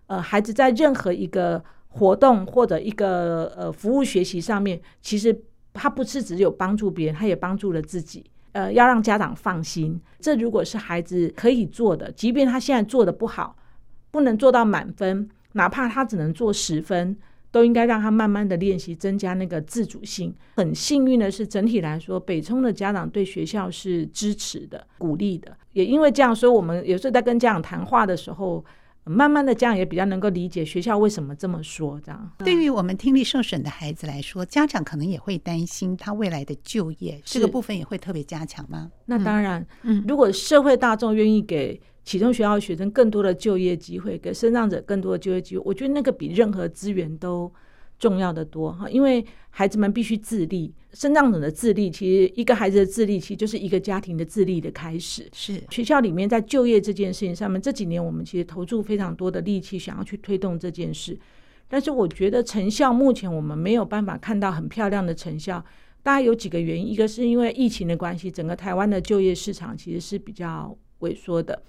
[0.09, 5.35] 呃，孩子在任何一个活动或者一个呃服务学习上面，其实
[5.73, 8.25] 他不是只有帮助别人，他也帮助了自己。
[8.53, 13.55] 呃，要让家长放心，这如果是孩子可以做的，即便他现在做的不好，
[14.11, 17.17] 不能做到满分，哪怕他只能做十分。
[17.59, 20.33] 都应该让他慢慢的练习，增加那个自主性。
[20.55, 25.57] 很幸运的是，整体来说，北聪的家长对学校是支持的、鼓励的。
[25.73, 28.65] 也因为这样，所以我们有时候在跟家长谈话的时候，
[29.03, 32.01] 慢慢的家长也比较能够理解学校为什么这么说。
[32.01, 38.93] 这样，对于我们听力受损的孩子来说，家长可能也会担心他未来的就业，这个部分也会特别加强吗？
[39.07, 41.81] 那当然，嗯，如果社会大众愿意给。
[42.09, 47.53] 启动学校学生更多的就业机会，给身障者更多的就业机会，我觉得那个比任何资源都
[47.99, 48.89] 重要的多哈。
[48.89, 55.29] 因为孩子们必须自立，身障者的自立，其实一个孩子的自立，其实就是一个家庭的自立的开始。
[55.35, 61.15] 是学校里面在就业这件事情上面，这几年我们其实投注非常多的力气，想要去推动这件事。
[61.69, 65.63] 但是我觉得成效目前我们没有办法看到很漂亮的成效，
[66.03, 71.63] 大概有几个原因，一个是因为疫情的关系，整个台湾的就业市场其实是比较萎缩的。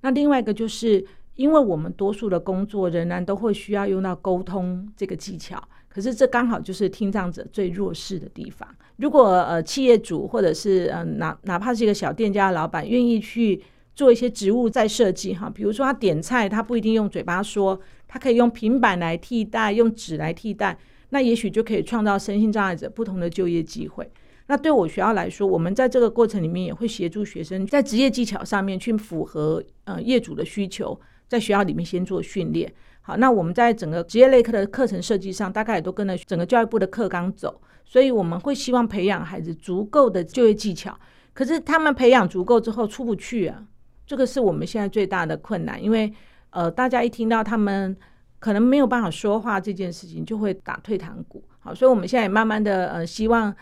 [0.00, 8.68] 那另外一个就是，因为我们多数的工作仍然都会需要用到沟通这个技巧，可是这刚好就是听障者最弱势的地方。
[8.96, 13.62] 如果呃企业主或者是呃哪哪怕是一个小店家的老板愿意去
[13.94, 20.78] 做一些职务再设计哈，比如说他点菜，他不一定用嘴巴说，他可以用平板来替代，用纸来替代，
[21.10, 24.08] 那也许就可以创造身心障碍者不同的就业机会。
[24.48, 32.72] 那对我学校来说，我们在这个过程里面也会协助学生在职业技巧上面去符合呃业主的需求，在学校里面先做训练。
[33.02, 40.98] 好，那我们在整个职业类科的课程设计上，大概也都跟着整个教育部的课纲走，所以我们会希望培养孩子足够的就业技巧。
[41.34, 43.62] 可是他们培养足够之后出不去啊，
[44.06, 46.10] 这个是我们现在最大的困难，因为
[46.50, 47.94] 呃，大家一听到他们
[48.38, 51.44] 可能没有办法说话这件事情，就会打退堂鼓。
[51.58, 53.54] 好，所以我们现在也慢慢的呃，希望。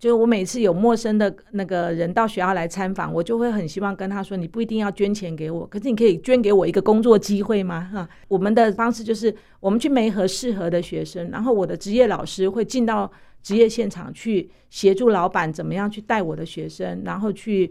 [0.00, 17.70] 就是我每次有陌生的那个人到学校来参访，我就会很希望跟他说：“你不一定要捐钱给我，可是你可以捐给我一个工作机会吗？”哈，我们的方式就是我们去媒合适合的学生，然后我的职业老师会进到职业现场去协助老板怎么样去带我的学生，然后去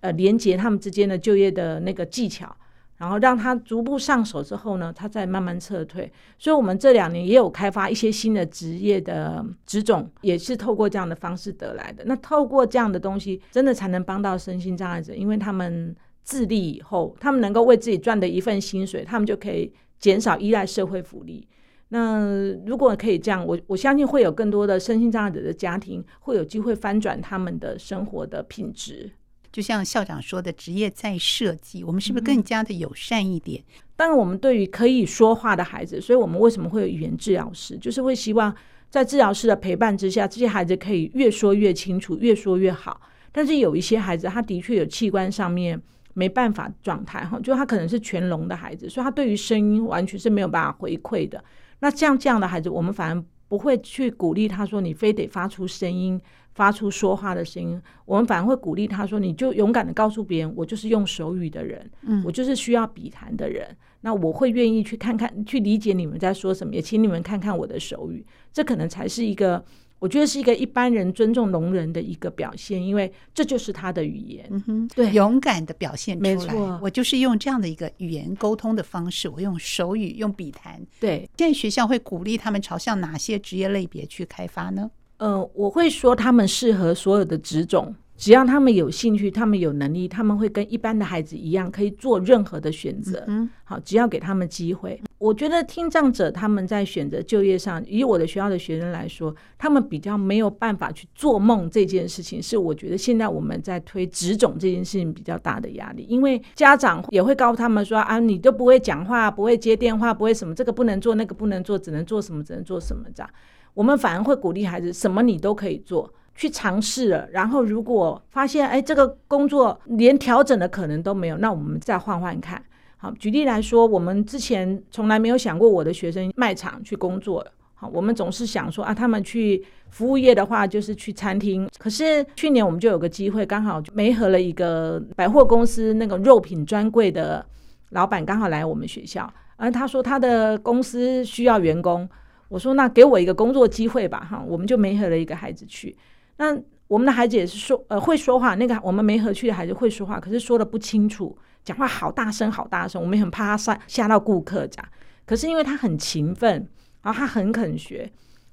[0.00, 2.54] 呃连接他们之间的就业的那个技巧。
[3.00, 6.12] 然后让他逐步上手之后呢，他再慢慢撤退。
[6.38, 12.04] 所以，我们这两年也有开发一些新的职业的职种，也是透过这样的方式得来的。
[12.04, 21.48] 那透过这样的东西，真的才能帮到身心障碍者，因为他们自立以后，他们能够为自己赚的一份薪水，他们就可以减少依赖社会福利。
[21.88, 29.10] 那如果可以这样，我我相信会有更多的身心障碍者的家庭会有机会翻转他们的生活的品质。
[29.52, 33.60] 就像校长说的，职业再设计，我们是不是更加的友善一点？
[33.60, 37.76] 嗯、当然，我们对于可以说话的孩子，所以我们为什么会有语言治疗师？
[37.76, 38.54] 就是会希望
[38.88, 43.00] 在治疗师的陪伴之下，这些孩子可以越说越清楚，越说越好。
[43.32, 45.80] 但是有一些孩子，他的确有器官上面
[46.14, 51.42] 没办法状态哈，就他可能是全聋的孩子，所以他对于声音完全是没有办法回馈的。
[51.80, 56.20] 那像这样的孩子，我们反而不会去鼓励他说，你非得发出声音。
[56.54, 63.76] 发出说话的声音，我们反而会鼓励他说：“你就勇敢的告诉别人，我就是用手语的人，嗯，我就是需要笔谈的人。
[64.02, 68.24] 那我会愿意去看看，去理解你们在说什么，也请你们看看我的手语。
[68.52, 69.62] 这可能才是一个，
[69.98, 74.46] 我觉得是一个一般人尊重聋人的一个表现，因为这就是他的语言。
[74.50, 76.34] 嗯哼，对，勇敢的表现出来。
[76.34, 80.80] 没错，我就是用这样的一个语言沟通的方式，我用手语，用笔谈。
[80.98, 84.90] 对，现在学校会鼓励他们朝向哪些职业类别去开发呢？
[85.20, 93.22] 呃，我会说他们适合所有的职种，只要他们有兴趣，他们有能力，他们会跟一般的孩子一样，可以做任何的选择。
[93.26, 94.98] 嗯，好，只要给他们机会。
[95.18, 113.30] 我觉得听障者他们在选择就业上，以我的学校的学生来说，他们比较没有办法去做梦这件事情，是我觉得现在我们在推职种这件事情比较大的压力，因为家长也会告诉他们说啊，你都不会讲话，不会接电话，不会什么，这个不能做，那个不能做，只能做什么，只能做什么这样。
[113.74, 117.28] 我们反而会鼓励孩子，什么你都可以做，去尝试了。
[117.30, 122.62] 然后如果发现，哎，这个工作连调整的可能都没有，那我们再换换看。
[122.96, 127.46] 好，举例来说，我们之前从来没有想过我的学生卖场去工作。
[127.74, 131.66] 好，我们总是想说啊，他们去服务业的话，就是去餐厅。
[131.78, 137.46] 可是去年我们就有个机会，刚好媒合了一个百货公司那个肉品专柜的
[137.90, 142.06] 老板，刚好来我们学校，而他说他的公司需要员工。
[142.50, 145.96] 我说：“那给我一个工作机会吧，哈，我们就没和了一个孩子去。
[146.36, 146.54] 那
[146.88, 148.56] 我们的孩子也是说，呃，会说话。
[148.56, 153.00] 那个我们没和去的孩子会说话，可是说的不清楚，讲话好大声，好大声。
[153.00, 154.88] 我们很怕他吓吓到顾客，这样。
[155.24, 156.68] 可是因为他很勤奋，
[157.02, 158.10] 然后他很肯学。”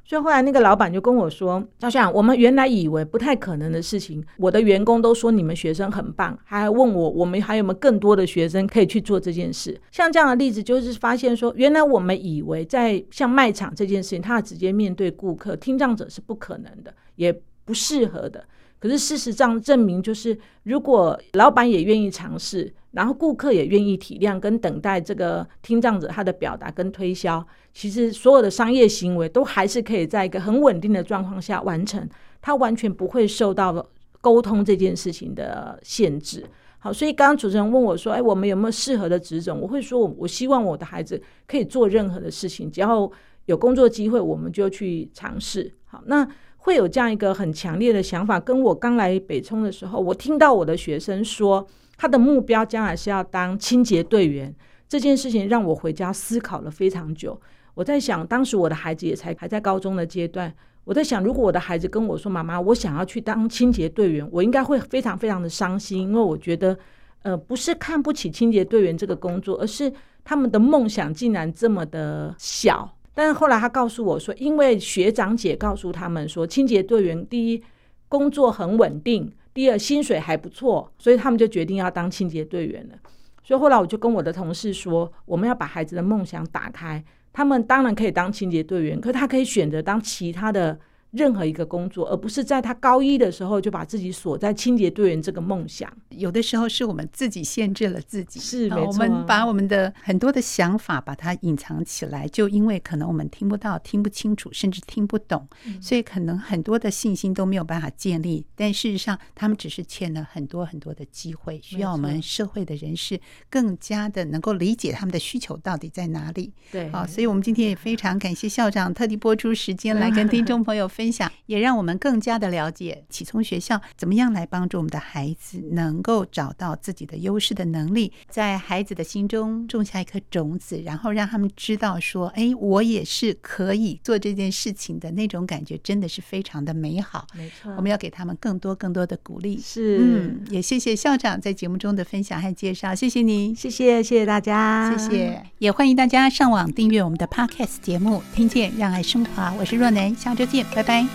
[0.08, 9.78] 所以后来那个老板就跟我说：“张相，我们原来以为不太可能的事情，我的员工都说你们学生很棒，还问我我们还有没有更多的学生可以去做这件事。
[9.92, 18.46] 像这样的例子，就是发现说，原来我们以为在像卖场这件事情，他直接面对顾客，听障者是不可能的，也不适合的。
[18.80, 32.10] 可是事实上证明，就是如果老板也愿意尝试。”然后顾客也愿意体谅跟等待这个听障者他的表达跟推销，其实所有的商业行为都还是可以在一个很稳定的状况下完成，
[32.42, 33.88] 他完全不会受到
[34.20, 36.44] 沟通这件事情的限制。
[36.80, 43.12] 好，所以刚刚主持人问我说：“哎，我们有没有适合的职种？”我会说：“我我希望我的孩子可以做任何的事情，只要
[43.46, 46.28] 有工作机会，我们就去尝试。”好，那
[46.68, 48.38] 会有这样一个很强烈的想法。
[48.38, 51.66] 跟我刚来北充的时候，我听到我的学生说。
[52.00, 54.54] 他的目标将来是要当清洁队员，
[54.88, 57.42] 这件事情让我回家思考了非常久。
[57.74, 60.54] 我在想，当时我的孩子也才还在高中的阶段，
[60.84, 66.78] 我在想，如果我的孩子跟我说：“妈妈，我想要去当清洁队员”，我应该会非常非常的伤心，因为我觉得，
[67.24, 69.92] 呃，不是看不起清洁队员这个工作，而是
[70.24, 72.88] 他们的梦想竟然这么的小。
[73.18, 77.64] 但是后来他告诉我说，因为学长姐告诉他们说，清洁队员第一
[78.08, 79.34] 工作很稳定。
[79.56, 82.96] 第二，薪水还不错，所以他们就决定要当清洁队员了。
[83.44, 87.04] 所以后来我就跟我的同事说，我们要把孩子的梦想打开。
[87.34, 90.80] 他们当然可以当清洁队员，可他可以选择当其他的
[91.18, 95.92] 任何一个工作，而不是在他高一的时候就把自己锁在清洁队员这个梦想。
[96.10, 105.48] 有的时候是我们自己限制了自己，是我们把我们的很多的想法把它隐藏起来，就因为可能我们听不到、听不清楚，甚至听不懂，
[105.82, 108.46] 所以可能很多的信心都没有办法建立。
[108.56, 116.54] 但事实上，他们只是欠了很多很多的机会，需要我们社会的人士更加的能够理解他们的需求到底在哪里。
[116.72, 137.26] 对，好，所以我们今天也非常感谢校长特地播出时间来跟 听众朋友分享，也让我们更加的了解启聪学校怎么样来帮助我们的孩子能够找到自己的优势的能力，在孩子的心中种下一颗种子，然后让他们知道说，哎，我也是可以做这件事情的那种感觉，真的是非常的美好。
[137.36, 139.60] 没错，我们要给他们更多更多的鼓励。
[139.60, 151.06] 是，嗯，也谢谢校长在节目中的分享和介绍，谢谢你，谢谢，谢谢大家，谢谢，也欢迎大家上网订阅我们的 Podcast 节目，听见让爱升华，我是若楠，下周见，拜拜。